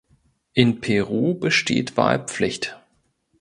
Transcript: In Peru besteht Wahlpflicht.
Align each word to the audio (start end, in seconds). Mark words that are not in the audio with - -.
In 0.53 0.81
Peru 0.81 1.35
besteht 1.35 1.95
Wahlpflicht. 1.95 2.75